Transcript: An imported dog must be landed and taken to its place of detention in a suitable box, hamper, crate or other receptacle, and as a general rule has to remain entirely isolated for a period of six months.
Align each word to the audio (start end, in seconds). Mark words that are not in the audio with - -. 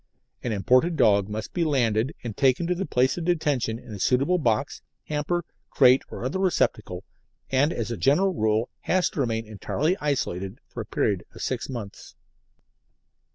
An 0.41 0.51
imported 0.51 0.97
dog 0.97 1.29
must 1.29 1.53
be 1.53 1.63
landed 1.63 2.15
and 2.23 2.35
taken 2.35 2.65
to 2.65 2.73
its 2.73 2.83
place 2.85 3.19
of 3.19 3.25
detention 3.25 3.77
in 3.77 3.93
a 3.93 3.99
suitable 3.99 4.39
box, 4.39 4.81
hamper, 5.09 5.45
crate 5.69 6.01
or 6.09 6.25
other 6.25 6.39
receptacle, 6.39 7.03
and 7.51 7.71
as 7.71 7.91
a 7.91 7.97
general 7.97 8.33
rule 8.33 8.69
has 8.79 9.11
to 9.11 9.19
remain 9.19 9.45
entirely 9.45 9.95
isolated 10.01 10.57
for 10.67 10.81
a 10.81 10.87
period 10.87 11.23
of 11.35 11.43
six 11.43 11.69
months. 11.69 12.15